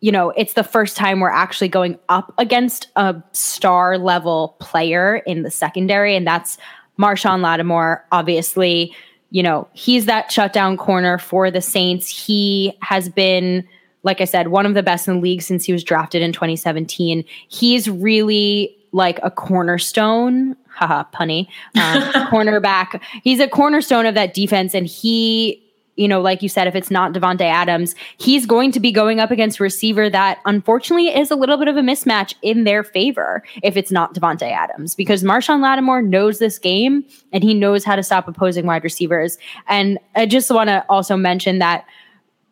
[0.00, 5.16] you know, it's the first time we're actually going up against a star level player
[5.26, 6.58] in the secondary, and that's
[6.98, 8.06] Marshon Lattimore.
[8.12, 8.94] Obviously,
[9.30, 12.08] you know, he's that shutdown corner for the Saints.
[12.08, 13.66] He has been
[14.06, 16.32] like I said, one of the best in the league since he was drafted in
[16.32, 17.24] 2017.
[17.48, 23.02] He's really like a cornerstone, haha, punny, uh, cornerback.
[23.24, 25.62] He's a cornerstone of that defense, and he
[25.96, 29.18] you know, like you said, if it's not Davante Adams, he's going to be going
[29.18, 32.84] up against a receiver that unfortunately is a little bit of a mismatch in their
[32.84, 37.82] favor if it's not Davante Adams, because Marshon Lattimore knows this game and he knows
[37.82, 39.38] how to stop opposing wide receivers.
[39.68, 41.86] And I just want to also mention that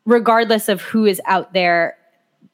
[0.07, 1.97] regardless of who is out there,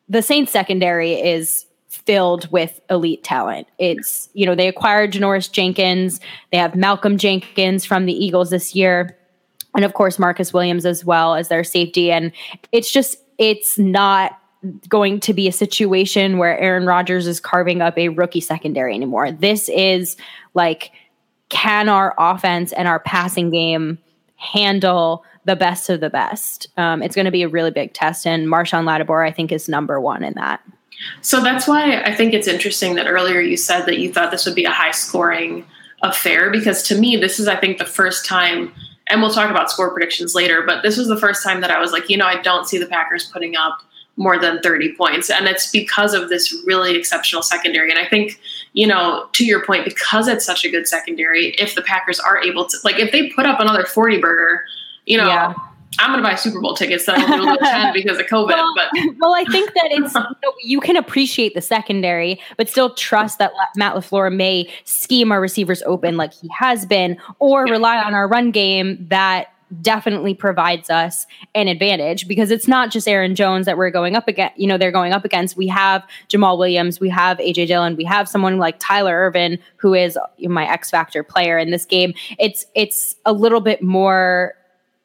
[0.08, 3.66] the Saints secondary is filled with elite talent.
[3.78, 6.20] It's, you know, they acquired Janoris Jenkins,
[6.52, 9.16] they have Malcolm Jenkins from the Eagles this year,
[9.74, 12.10] and of course Marcus Williams as well as their safety.
[12.12, 12.32] And
[12.72, 14.38] it's just, it's not
[14.88, 19.32] going to be a situation where Aaron Rodgers is carving up a rookie secondary anymore.
[19.32, 20.16] This is
[20.54, 20.92] like,
[21.48, 23.98] can our offense and our passing game
[24.36, 26.68] handle the best of the best?
[26.76, 29.68] Um, it's going to be a really big test, and Marshon Lattimore, I think, is
[29.68, 30.60] number one in that.
[31.22, 34.44] So that's why I think it's interesting that earlier you said that you thought this
[34.44, 35.64] would be a high scoring
[36.02, 38.72] affair because to me, this is, I think, the first time,
[39.08, 41.80] and we'll talk about score predictions later, but this was the first time that I
[41.80, 43.82] was like, you know, I don't see the Packers putting up
[44.16, 45.30] more than 30 points.
[45.30, 47.90] And it's because of this really exceptional secondary.
[47.90, 48.38] And I think,
[48.74, 52.38] you know, to your point, because it's such a good secondary, if the Packers are
[52.38, 54.64] able to, like, if they put up another 40 burger,
[55.06, 55.54] you know, yeah.
[55.98, 58.48] I'm going to buy Super Bowl tickets that I will attend because of COVID.
[58.48, 62.68] Well, but well, I think that it's you, know, you, can appreciate the secondary, but
[62.68, 67.66] still trust that Matt Lafleur may scheme our receivers open like he has been, or
[67.66, 67.72] yeah.
[67.72, 73.06] rely on our run game that definitely provides us an advantage because it's not just
[73.06, 74.58] Aaron Jones that we're going up against.
[74.58, 75.56] You know, they're going up against.
[75.56, 79.94] We have Jamaal Williams, we have AJ Dillon, we have someone like Tyler Ervin, who
[79.94, 82.14] is my X factor player in this game.
[82.38, 84.54] It's it's a little bit more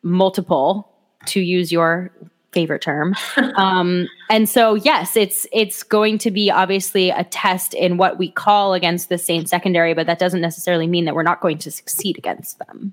[0.05, 0.89] multiple
[1.25, 2.11] to use your
[2.53, 3.15] favorite term.
[3.55, 8.29] Um, and so, yes, it's it's going to be obviously a test in what we
[8.29, 11.71] call against the Saints secondary, but that doesn't necessarily mean that we're not going to
[11.71, 12.91] succeed against them.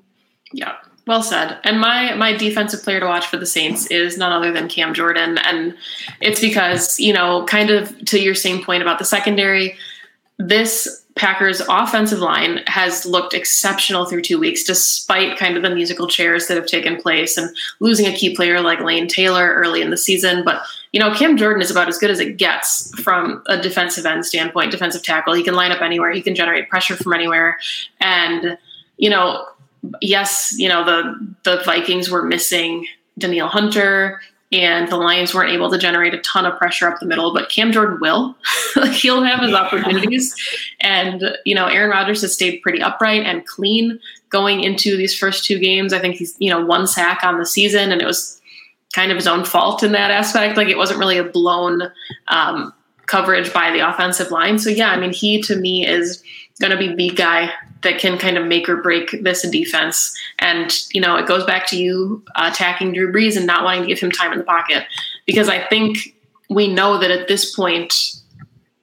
[0.53, 0.77] Yeah,
[1.09, 1.59] well said.
[1.64, 4.94] And my my defensive player to watch for the Saints is none other than Cam
[4.94, 5.75] Jordan, and
[6.20, 9.77] it's because you know, kind of to your same point about the secondary,
[10.38, 16.07] this Packers offensive line has looked exceptional through two weeks, despite kind of the musical
[16.07, 19.90] chairs that have taken place and losing a key player like Lane Taylor early in
[19.90, 20.42] the season.
[20.42, 24.07] But, you know, Cam Jordan is about as good as it gets from a defensive
[24.07, 25.35] end standpoint, defensive tackle.
[25.35, 27.59] He can line up anywhere, he can generate pressure from anywhere.
[28.01, 28.57] And,
[28.96, 29.46] you know,
[30.01, 32.87] yes, you know, the the Vikings were missing
[33.18, 34.20] Danielle Hunter
[34.53, 37.49] and the Lions weren't able to generate a ton of pressure up the middle, but
[37.49, 38.37] Cam Jordan will.
[38.77, 40.35] like he'll have his opportunities.
[40.81, 45.45] and, you know, Aaron Rodgers has stayed pretty upright and clean going into these first
[45.45, 45.95] two games.
[45.95, 48.41] I think he's, you know, one sack on the season, and it was
[48.93, 50.59] kind of his own fault in that aspect.
[50.59, 51.91] Like it wasn't really a blown
[52.29, 52.75] um,
[53.07, 54.59] coverage by the offensive line.
[54.59, 56.23] So, yeah, I mean, he to me is
[56.61, 60.16] going to be the guy that can kind of make or break this in defense.
[60.38, 63.88] And, you know, it goes back to you attacking Drew Brees and not wanting to
[63.88, 64.85] give him time in the pocket.
[65.27, 66.14] Because I think
[66.49, 68.16] we know that at this point,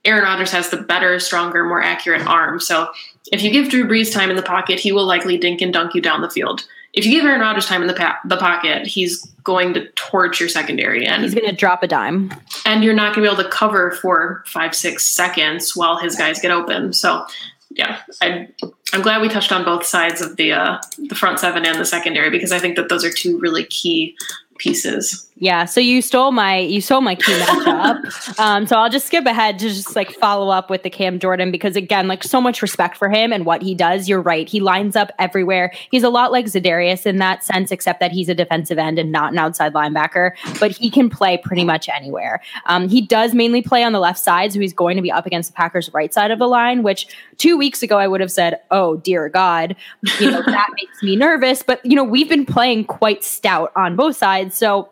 [0.06, 2.60] Aaron Rodgers has the better, stronger, more accurate arm.
[2.60, 2.90] So
[3.32, 5.94] if you give Drew Brees time in the pocket, he will likely dink and dunk
[5.94, 6.66] you down the field.
[6.94, 10.40] If you give Aaron Rodgers time in the, pa- the pocket, he's going to torch
[10.40, 11.06] your secondary.
[11.06, 12.34] And he's going to drop a dime.
[12.66, 16.16] And you're not going to be able to cover for five, six seconds while his
[16.16, 16.94] guys get open.
[16.94, 17.26] So
[17.70, 18.48] yeah, I,
[18.94, 21.86] I'm glad we touched on both sides of the uh, the front seven and the
[21.86, 24.16] secondary because I think that those are two really key
[24.60, 25.26] pieces.
[25.42, 28.40] Yeah, so you stole my you stole my key matchup.
[28.40, 31.50] um, so I'll just skip ahead to just like follow up with the Cam Jordan
[31.50, 34.10] because again, like so much respect for him and what he does.
[34.10, 35.72] You're right; he lines up everywhere.
[35.92, 39.14] He's a lot like Za'Darius in that sense, except that he's a defensive end and
[39.14, 40.32] not an outside linebacker.
[40.60, 42.42] But he can play pretty much anywhere.
[42.66, 45.26] Um, he does mainly play on the left side, so he's going to be up
[45.26, 46.84] against the Packers' right side of the line.
[46.84, 49.78] Which two weeks ago I would have said, "Oh dear God,"
[50.20, 51.64] you know that makes me nervous.
[51.64, 54.90] But you know we've been playing quite stout on both sides, so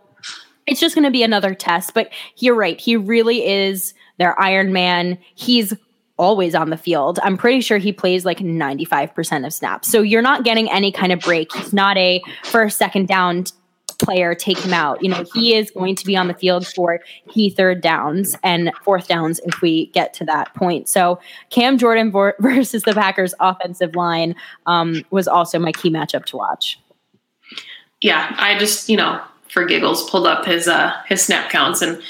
[0.66, 1.94] it's just going to be another test.
[1.94, 2.80] But you're right.
[2.80, 5.18] He really is their Iron Man.
[5.36, 5.74] He's
[6.18, 7.20] always on the field.
[7.24, 9.90] I'm pretty sure he plays like 95% of snaps.
[9.90, 11.54] So you're not getting any kind of break.
[11.54, 13.46] He's not a first, second down
[14.00, 15.02] player, take him out.
[15.04, 18.72] You know, he is going to be on the field for key third downs and
[18.84, 20.88] fourth downs if we get to that point.
[20.88, 26.38] So Cam Jordan versus the Packers offensive line um, was also my key matchup to
[26.38, 26.80] watch.
[28.02, 32.02] Yeah, I just, you know, for giggles pulled up his uh, his snap counts and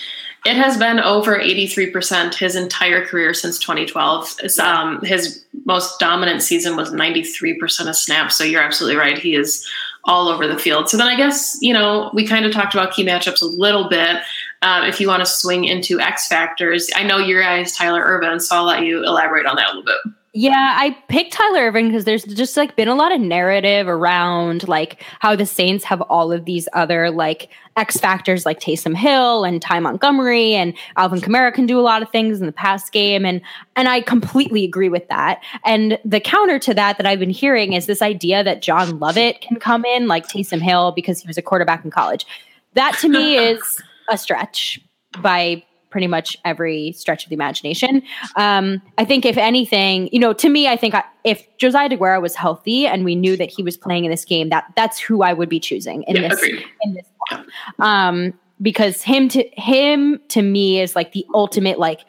[0.47, 4.37] it has been over 83% his entire career since 2012.
[4.61, 8.37] Um, his most dominant season was 93% of snaps.
[8.37, 9.17] So you're absolutely right.
[9.17, 9.67] He is
[10.05, 10.89] all over the field.
[10.89, 13.89] So then I guess, you know, we kind of talked about key matchups a little
[13.89, 14.21] bit.
[14.61, 18.01] Um, if you want to swing into X factors, I know your guy is Tyler
[18.01, 20.13] Ervin, so I'll let you elaborate on that a little bit.
[20.33, 24.67] Yeah, I picked Tyler Ervin because there's just like been a lot of narrative around
[24.67, 29.45] like how the Saints have all of these other like X factors like Taysom Hill
[29.45, 32.91] and Ty Montgomery and Alvin Kamara can do a lot of things in the past
[32.91, 33.41] game and
[33.75, 35.41] and I completely agree with that.
[35.65, 39.41] And the counter to that that I've been hearing is this idea that John Lovett
[39.41, 42.27] can come in like Taysom Hill because he was a quarterback in college.
[42.73, 44.79] That to me is a stretch
[45.21, 45.63] by
[45.97, 48.03] pretty much every stretch of the imagination.
[48.35, 52.21] Um, I think if anything, you know, to me, I think I, if Josiah Deguara
[52.21, 55.23] was healthy and we knew that he was playing in this game, that that's who
[55.23, 56.63] I would be choosing in Yeah, this agreed.
[56.83, 57.47] in this one.
[57.79, 62.01] Um, because him to him to me is like the ultimate like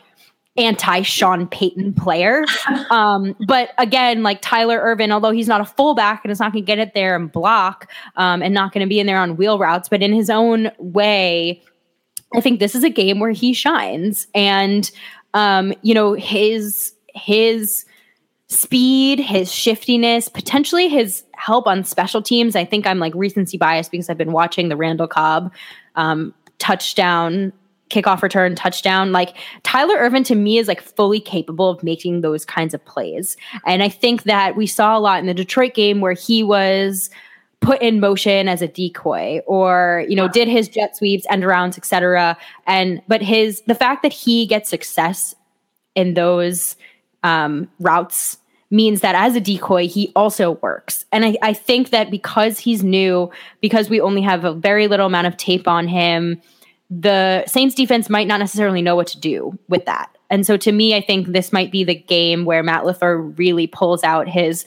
[0.58, 2.44] anti Sean Payton player.
[2.90, 6.62] Um, but again, like Tyler Ervin, although he's not a fullback and is not going
[6.62, 9.36] to get it there and block um, and not going to be in there on
[9.36, 11.62] wheel routes, but in his own way,
[12.34, 14.26] I think this is a game where he shines.
[14.34, 14.90] And
[15.34, 17.84] um, you know, his his
[18.48, 22.56] speed, his shiftiness, potentially his help on special teams.
[22.56, 25.52] I think I'm like recency bias because I've been watching the Randall Cobb
[25.96, 27.52] um, touchdown,
[27.90, 29.12] kickoff return, touchdown.
[29.12, 33.36] Like Tyler Ervin to me is like fully capable of making those kinds of plays.
[33.66, 37.10] And I think that we saw a lot in the Detroit game where he was
[37.60, 41.76] put in motion as a decoy or you know did his jet sweeps end arounds
[41.76, 45.34] etc and but his the fact that he gets success
[45.94, 46.76] in those
[47.24, 48.38] um, routes
[48.70, 51.04] means that as a decoy, he also works.
[51.10, 55.06] And I, I think that because he's new, because we only have a very little
[55.06, 56.40] amount of tape on him,
[56.90, 60.10] the Saints defense might not necessarily know what to do with that.
[60.30, 63.66] And so to me, I think this might be the game where Matt LaFleur really
[63.66, 64.66] pulls out his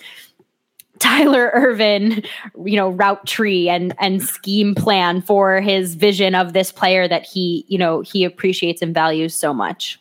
[1.01, 2.23] Tyler Ervin,
[2.63, 7.25] you know, route tree and and scheme plan for his vision of this player that
[7.25, 9.99] he, you know, he appreciates and values so much.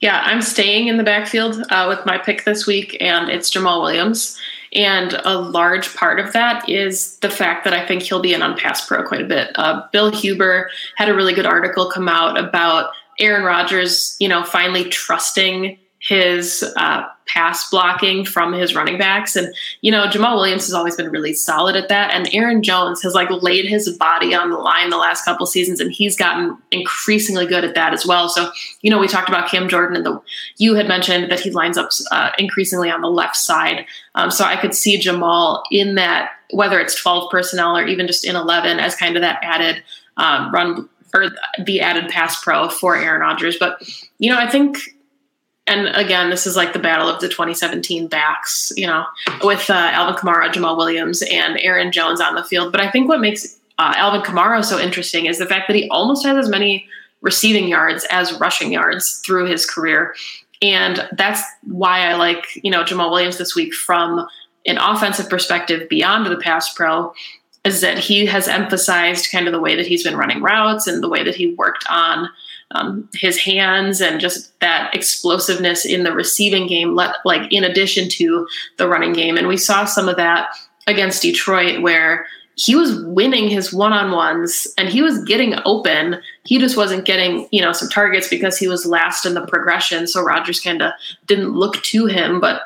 [0.00, 3.82] Yeah, I'm staying in the backfield uh, with my pick this week, and it's Jamaal
[3.82, 4.38] Williams.
[4.74, 8.56] And a large part of that is the fact that I think he'll be on
[8.56, 9.50] pass pro quite a bit.
[9.54, 14.42] Uh, Bill Huber had a really good article come out about Aaron Rodgers, you know,
[14.42, 19.36] finally trusting his uh, pass blocking from his running backs.
[19.36, 22.12] And, you know, Jamaal Williams has always been really solid at that.
[22.12, 25.80] And Aaron Jones has like laid his body on the line the last couple seasons,
[25.80, 28.28] and he's gotten increasingly good at that as well.
[28.28, 28.50] So,
[28.82, 30.20] you know, we talked about Cam Jordan, and the
[30.58, 33.86] you had mentioned that he lines up uh, increasingly on the left side.
[34.14, 38.26] Um, so I could see Jamaal in that, whether it's 12 personnel or even just
[38.26, 39.82] in 11, as kind of that added
[40.18, 41.28] um, run or
[41.64, 43.56] the added pass pro for Aaron Rodgers.
[43.58, 43.80] But,
[44.18, 44.78] you know, I think
[45.66, 49.04] and again, this is like the battle of the 2017 backs, you know,
[49.42, 52.70] with uh, Alvin Kamara, Jamaal Williams, and Aaron Jones on the field.
[52.70, 55.88] But I think what makes uh, Alvin Kamara so interesting is the fact that he
[55.88, 56.86] almost has as many
[57.22, 60.14] receiving yards as rushing yards through his career.
[60.60, 64.26] And that's why I like, you know, Jamaal Williams this week from
[64.66, 67.14] an offensive perspective beyond the pass pro
[67.64, 71.02] is that he has emphasized kind of the way that he's been running routes and
[71.02, 72.28] the way that he worked on
[72.74, 78.08] um, his hands and just that explosiveness in the receiving game, let, like in addition
[78.10, 79.36] to the running game.
[79.36, 80.48] And we saw some of that
[80.86, 86.20] against Detroit where he was winning his one-on-ones and he was getting open.
[86.44, 90.06] He just wasn't getting, you know, some targets because he was last in the progression.
[90.06, 90.92] So Rodgers kind of
[91.26, 92.40] didn't look to him.
[92.40, 92.62] But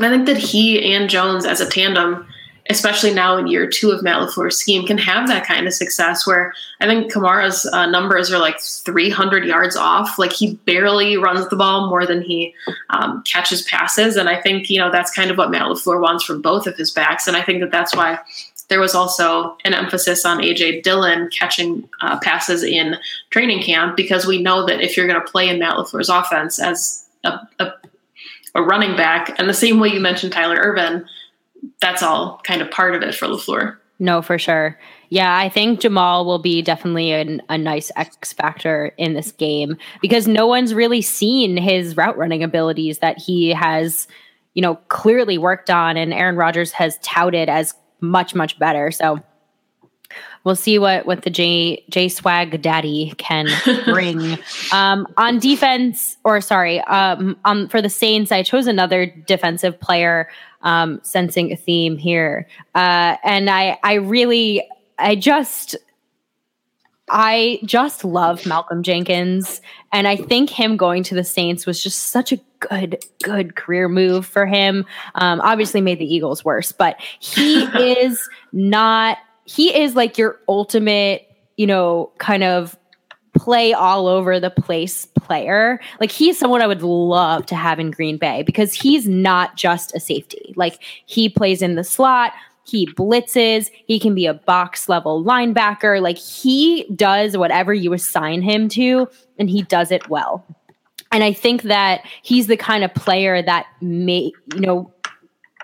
[0.00, 2.26] I think that he and Jones as a tandem
[2.70, 6.26] especially now in year two of Matt LaFleur's scheme, can have that kind of success
[6.26, 10.18] where I think Kamara's uh, numbers are like 300 yards off.
[10.18, 12.54] Like he barely runs the ball more than he
[12.90, 14.16] um, catches passes.
[14.16, 16.76] And I think, you know, that's kind of what Matt LaFleur wants from both of
[16.76, 17.26] his backs.
[17.26, 18.18] And I think that that's why
[18.68, 22.96] there was also an emphasis on AJ Dillon catching uh, passes in
[23.30, 26.60] training camp because we know that if you're going to play in Matt LaFleur's offense
[26.60, 27.72] as a, a,
[28.54, 31.06] a running back, and the same way you mentioned Tyler Ervin,
[31.80, 33.76] that's all kind of part of it for LaFleur.
[34.00, 34.78] No, for sure.
[35.10, 39.76] Yeah, I think Jamaal will be definitely an, a nice X factor in this game
[40.00, 44.06] because no one's really seen his route running abilities that he has,
[44.54, 48.92] you know, clearly worked on and Aaron Rodgers has touted as much, much better.
[48.92, 49.20] So
[50.44, 53.48] we'll see what what the J J Swag Daddy can
[53.84, 54.38] bring.
[54.72, 60.28] um, on defense, or sorry, um, on for the Saints, I chose another defensive player
[60.62, 62.46] um, sensing a theme here.
[62.74, 64.66] Uh, and I, I really,
[64.98, 65.76] I just,
[67.08, 69.60] I just love Malcolm Jenkins.
[69.92, 73.88] And I think him going to the Saints was just such a good, good career
[73.88, 74.84] move for him.
[75.14, 77.62] Um, obviously made the Eagles worse, but he
[78.00, 79.18] is not,
[79.48, 81.26] he is like your ultimate,
[81.56, 82.76] you know, kind of
[83.34, 85.80] play all over the place player.
[86.00, 89.94] Like he's someone I would love to have in Green Bay because he's not just
[89.94, 90.52] a safety.
[90.54, 92.32] Like he plays in the slot,
[92.64, 96.02] he blitzes, he can be a box level linebacker.
[96.02, 100.44] Like he does whatever you assign him to and he does it well.
[101.10, 104.92] And I think that he's the kind of player that may, you know,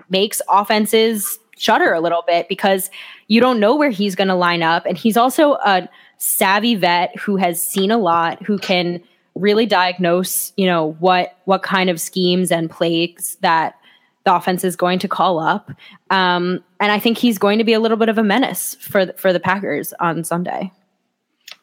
[0.09, 2.91] makes offenses shudder a little bit because
[3.29, 7.17] you don't know where he's going to line up and he's also a savvy vet
[7.19, 9.03] who has seen a lot, who can
[9.35, 13.77] really diagnose, you know, what what kind of schemes and plays that
[14.25, 15.71] the offense is going to call up.
[16.11, 19.07] Um, and I think he's going to be a little bit of a menace for
[19.07, 20.73] the, for the Packers on Sunday.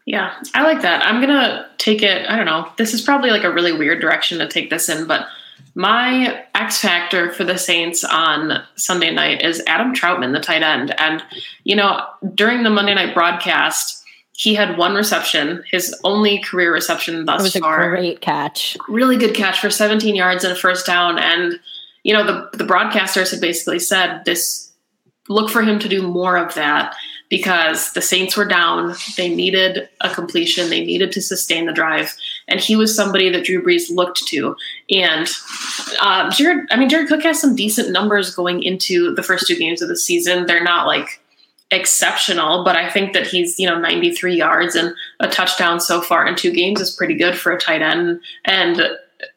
[0.06, 1.06] Yeah, I like that.
[1.06, 2.28] I'm gonna take it.
[2.28, 2.68] I don't know.
[2.78, 5.28] This is probably like a really weird direction to take this in, but
[5.76, 10.94] my X factor for the Saints on Sunday night is Adam Trautman, the tight end.
[11.00, 11.24] And,
[11.64, 12.06] you know,
[12.36, 14.04] during the Monday night broadcast,
[14.34, 17.40] he had one reception, his only career reception thus far.
[17.40, 17.94] it was far.
[17.94, 18.76] A great catch.
[18.90, 21.20] Really good catch for 17 yards and a first down.
[21.20, 21.60] And,
[22.04, 24.72] you know, the, the broadcasters had basically said this
[25.30, 26.96] look for him to do more of that
[27.30, 28.96] because the Saints were down.
[29.16, 30.70] They needed a completion.
[30.70, 32.14] They needed to sustain the drive,
[32.52, 34.56] and he was somebody that Drew Brees looked to.
[34.90, 35.28] And
[36.02, 39.56] uh, Jared, I mean, Jared Cook has some decent numbers going into the first two
[39.56, 40.46] games of the season.
[40.46, 41.22] They're not like
[41.72, 46.28] exceptional, but I think that he's you know 93 yards and a touchdown so far
[46.28, 48.20] in two games is pretty good for a tight end.
[48.46, 48.82] And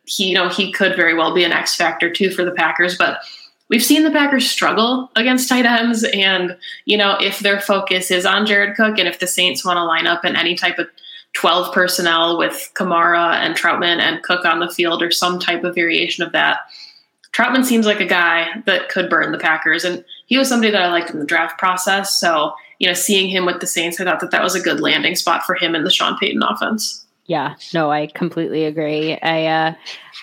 [0.04, 2.98] he, you know, he could very well be an X factor too for the Packers,
[2.98, 3.20] but
[3.68, 6.04] we've seen the Packers struggle against tight ends.
[6.04, 9.76] And, you know, if their focus is on Jared Cook and if the Saints want
[9.76, 10.88] to line up in any type of
[11.34, 15.74] 12 personnel with Kamara and Trautman and Cook on the field or some type of
[15.74, 16.60] variation of that,
[17.32, 19.84] Trautman seems like a guy that could burn the Packers.
[19.84, 22.18] And he was somebody that I liked in the draft process.
[22.18, 24.80] So, you know, seeing him with the Saints, I thought that that was a good
[24.80, 27.03] landing spot for him in the Sean Payton offense.
[27.26, 29.18] Yeah, no, I completely agree.
[29.22, 29.74] I uh,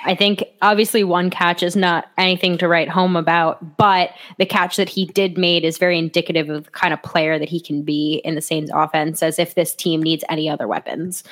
[0.06, 4.76] I think obviously one catch is not anything to write home about, but the catch
[4.76, 7.82] that he did made is very indicative of the kind of player that he can
[7.82, 11.24] be in the Saints offense, as if this team needs any other weapons.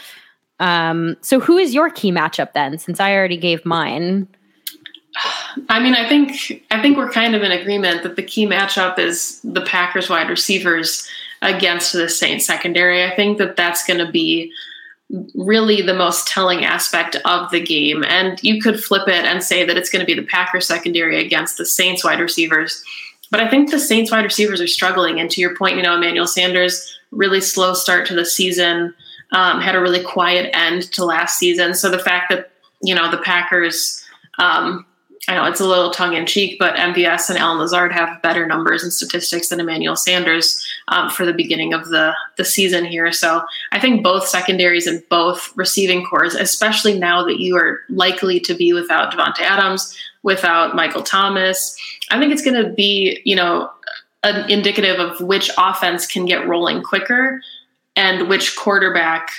[0.60, 2.80] Um, so who is your key matchup then?
[2.80, 4.28] Since I already gave mine.
[5.70, 8.98] I mean, I think I think we're kind of in agreement that the key matchup
[8.98, 11.08] is the Packers wide receivers
[11.44, 13.04] against the Saints secondary.
[13.04, 14.52] I think that that's going to be
[15.34, 18.04] really the most telling aspect of the game.
[18.04, 21.24] And you could flip it and say that it's going to be the Packers secondary
[21.24, 22.84] against the Saints wide receivers.
[23.32, 25.20] But I think the Saints wide receivers are struggling.
[25.20, 28.94] And to your point, you know, Emmanuel Sanders, really slow start to the season,
[29.32, 31.74] um, had a really quiet end to last season.
[31.74, 32.52] So the fact that,
[32.82, 34.04] you know, the Packers
[34.38, 34.86] um,
[35.30, 38.48] I know it's a little tongue in cheek, but MVS and Allen Lazard have better
[38.48, 43.12] numbers and statistics than Emmanuel Sanders um, for the beginning of the, the season here.
[43.12, 48.40] So I think both secondaries and both receiving corps, especially now that you are likely
[48.40, 51.78] to be without Davante Adams, without Michael Thomas,
[52.10, 53.70] I think it's going to be, you know,
[54.24, 57.40] an indicative of which offense can get rolling quicker
[57.96, 59.30] and which quarterback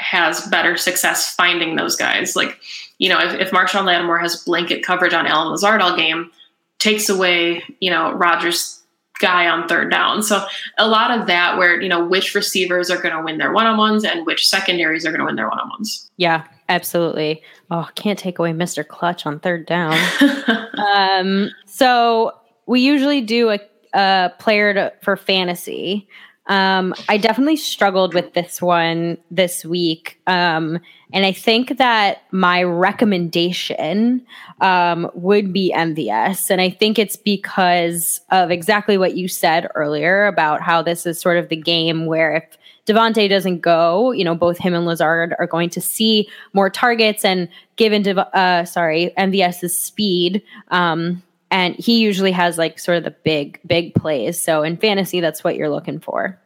[0.00, 2.36] has better success finding those guys.
[2.36, 2.60] Like,
[3.00, 6.30] you know, if, if Marshon Lattimore has blanket coverage on Allen Lazard all game,
[6.78, 8.82] takes away, you know, Rodgers'
[9.20, 10.22] guy on third down.
[10.22, 10.44] So
[10.78, 14.04] a lot of that where, you know, which receivers are going to win their one-on-ones
[14.04, 16.10] and which secondaries are going to win their one-on-ones.
[16.18, 17.42] Yeah, absolutely.
[17.70, 18.86] Oh, can't take away Mr.
[18.86, 19.98] Clutch on third down.
[20.94, 22.34] um, so
[22.66, 23.60] we usually do a,
[23.94, 26.06] a player to, for fantasy.
[26.50, 30.20] Um, I definitely struggled with this one this week.
[30.26, 30.80] Um,
[31.12, 34.26] and I think that my recommendation
[34.60, 36.50] um, would be MVS.
[36.50, 41.20] And I think it's because of exactly what you said earlier about how this is
[41.20, 45.36] sort of the game where if Davante doesn't go, you know, both him and Lazard
[45.38, 50.42] are going to see more targets and given, uh, sorry, MVS's speed,
[50.72, 54.42] um, and he usually has like sort of the big big plays.
[54.42, 56.38] So in fantasy that's what you're looking for.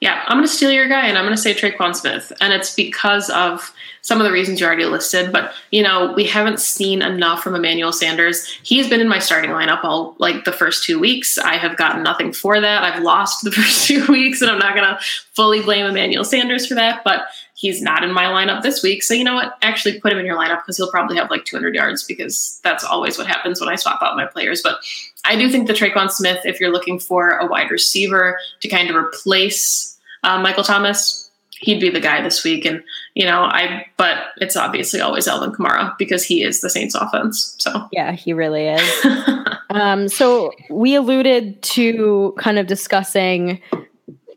[0.00, 2.32] Yeah i'm going to steal your guy and i'm going to say Tre'Quan Smith.
[2.40, 6.24] And it's because of some of the reasons you already listed but you know we
[6.24, 8.46] haven't seen enough from Emmanuel Sanders.
[8.62, 11.38] He's been in my starting lineup all like the first two weeks.
[11.38, 12.82] I have gotten nothing for that.
[12.82, 14.98] I've lost the first two weeks and I'm not going to
[15.34, 17.02] fully blame Emmanuel Sanders for that.
[17.04, 17.26] But
[17.56, 19.02] he's not in my lineup this week.
[19.02, 19.56] So you know what?
[19.62, 22.84] Actually put him in your lineup because he'll probably have like 200 yards because that's
[22.84, 24.60] always what happens when I swap out my players.
[24.62, 24.78] But
[25.24, 28.90] I do think the Tre'Quan Smith, if you're looking for a wide receiver to kind
[28.90, 31.30] of replace uh, Michael Thomas,
[31.60, 32.66] he'd be the guy this week.
[32.66, 32.82] And
[33.14, 37.56] you know, I but it's obviously always Alvin Kamara because he is the Saints offense.
[37.58, 39.06] So yeah, he really is.
[39.70, 43.62] um, so we alluded to kind of discussing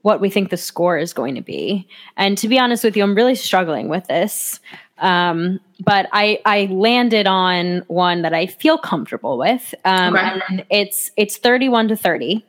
[0.02, 1.88] what we think the score is going to be.
[2.16, 4.60] And to be honest with you, I'm really struggling with this.
[4.97, 9.74] Um, but I I landed on one that I feel comfortable with.
[9.86, 10.41] Um, okay.
[10.50, 12.45] and it's it's 31 to 30.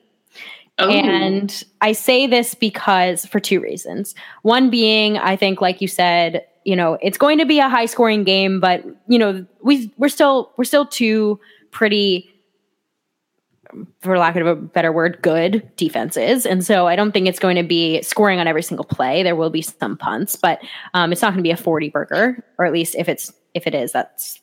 [0.79, 0.89] Oh.
[0.89, 4.15] And I say this because for two reasons.
[4.43, 7.87] One being, I think, like you said, you know, it's going to be a high
[7.87, 11.39] scoring game, but you know, we we're still we're still two
[11.71, 12.30] pretty
[14.01, 16.47] for lack of a better word, good defenses.
[16.47, 19.23] And so I don't think it's going to be scoring on every single play.
[19.23, 20.61] There will be some punts, but
[20.95, 23.67] um, it's not going to be a 40 burger, or at least if it's if
[23.67, 24.41] it is, that's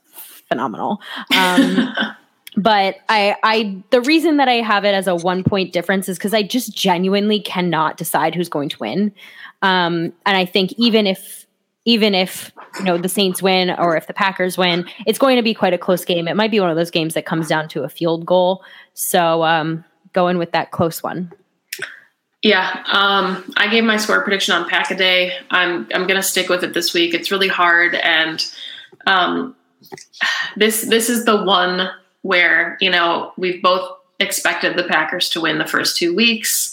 [0.49, 1.01] phenomenal.
[1.35, 1.93] Um,
[2.57, 6.17] but I I the reason that I have it as a one point difference is
[6.17, 9.13] because I just genuinely cannot decide who's going to win.
[9.61, 11.46] Um, and I think even if
[11.87, 15.41] even if you know the Saints win or if the Packers win, it's going to
[15.41, 16.27] be quite a close game.
[16.27, 18.63] It might be one of those games that comes down to a field goal.
[18.93, 21.31] So um, going with that close one.
[22.43, 25.31] Yeah, um, I gave my score prediction on Pack a Day.
[25.49, 27.13] I'm I'm gonna stick with it this week.
[27.13, 28.45] It's really hard, and
[29.07, 29.55] um,
[30.55, 31.89] this this is the one
[32.21, 36.71] where you know we've both expected the Packers to win the first two weeks.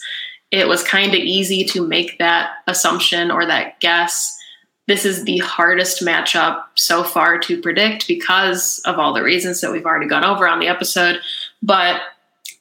[0.50, 4.38] It was kind of easy to make that assumption or that guess
[4.86, 9.72] this is the hardest matchup so far to predict because of all the reasons that
[9.72, 11.20] we've already gone over on the episode.
[11.62, 12.00] But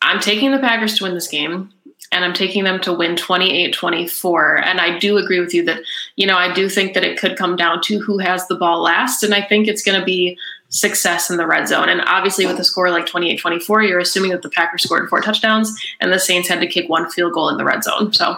[0.02, 1.72] I'm taking the Packers to win this game
[2.14, 4.58] and I'm taking them to win 28 24.
[4.58, 5.82] And I do agree with you that,
[6.16, 8.82] you know, I do think that it could come down to who has the ball
[8.82, 9.24] last.
[9.24, 10.38] And I think it's going to be
[10.70, 11.90] success in the red zone.
[11.90, 15.22] And obviously, with a score like 28 24, you're assuming that the Packers scored four
[15.22, 18.14] touchdowns and the Saints had to kick one field goal in the red zone.
[18.14, 18.38] So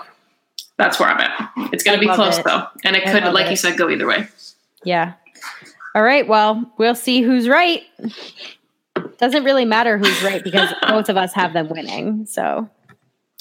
[0.77, 1.51] that's where I'm at.
[1.73, 2.45] It's going to be close it.
[2.45, 3.51] though, and it I could, like it.
[3.51, 4.27] you said, go either way.
[4.83, 5.13] Yeah.
[5.93, 6.27] All right.
[6.27, 7.83] Well, we'll see who's right.
[9.17, 12.25] Doesn't really matter who's right because both of us have them winning.
[12.25, 12.69] So.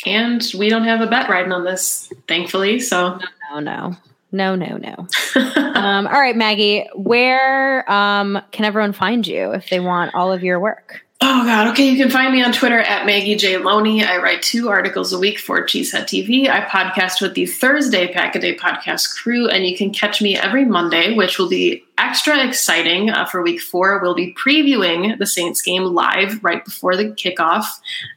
[0.07, 2.79] And we don't have a bet riding on this, thankfully.
[2.79, 3.19] So.
[3.51, 3.97] No, no,
[4.33, 5.09] no, no, no.
[5.75, 6.89] um, all right, Maggie.
[6.95, 11.04] Where um, can everyone find you if they want all of your work?
[11.27, 11.69] Oh God.
[11.69, 14.05] Okay, you can find me on Twitter at Maggie J Loney.
[14.05, 16.51] I write two articles a week for Cheesehead TV.
[16.51, 20.37] I podcast with the Thursday Pack a Day podcast crew, and you can catch me
[20.37, 24.01] every Monday, which will be extra exciting uh, for Week Four.
[24.03, 27.65] We'll be previewing the Saints game live right before the kickoff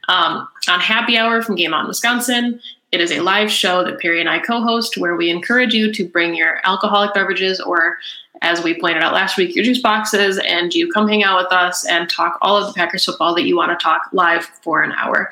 [0.08, 2.60] um, on Happy Hour from Game On Wisconsin.
[2.92, 6.06] It is a live show that Perri and I co-host, where we encourage you to
[6.06, 7.96] bring your alcoholic beverages or
[8.42, 11.52] as we pointed out last week, your juice boxes, and you come hang out with
[11.52, 14.82] us and talk all of the Packers football that you want to talk live for
[14.82, 15.30] an hour.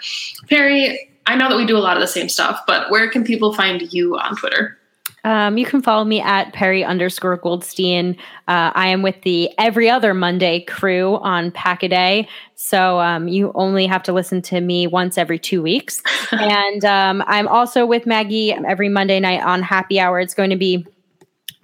[0.48, 3.24] Perri, I know that we do a lot of the same stuff, but where can
[3.24, 4.78] people find you on Twitter?
[5.26, 8.16] Um, you can follow me at Perri underscore Goldstein.
[8.46, 12.28] Uh, I am with the every other Monday crew on Pack a Day.
[12.54, 16.00] So um, you only have to listen to me once every two weeks.
[16.30, 20.20] and um, I'm also with Maggie every Monday night on Happy Hour.
[20.20, 20.86] It's going to be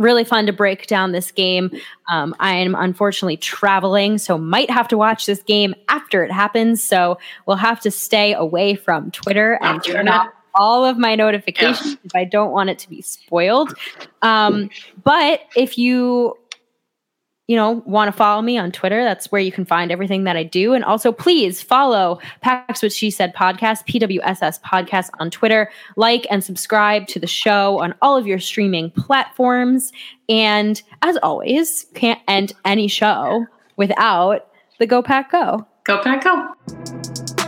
[0.02, 1.70] really fun to break down this game.
[2.10, 6.82] Um, I am unfortunately traveling, so might have to watch this game after it happens.
[6.82, 11.92] So we'll have to stay away from Twitter and turn off all of my notifications
[11.92, 11.96] yeah.
[12.04, 13.74] if I don't want it to be spoiled.
[14.20, 14.70] Um,
[15.02, 16.36] but if you
[17.52, 20.38] you know, want to follow me on Twitter, that's where you can find everything that
[20.38, 20.72] I do.
[20.72, 25.70] And also, please follow Packs What She Said podcast, PWSS podcast on Twitter.
[25.96, 29.92] Like and subscribe to the show on all of your streaming platforms.
[30.30, 33.44] And as always, can't end any show
[33.76, 34.48] without
[34.78, 35.66] the Go Pack Go.
[35.84, 37.41] Go Pack Go.